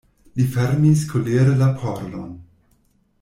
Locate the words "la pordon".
1.61-2.33